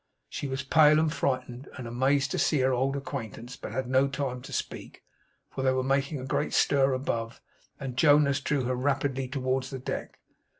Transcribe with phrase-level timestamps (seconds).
[0.29, 4.07] She was pale and frightened, and amazed to see her old acquaintance; but had no
[4.07, 5.03] time to speak,
[5.51, 7.39] for they were making a great stir above;
[7.79, 10.17] and Jonas drew her rapidly towards the deck.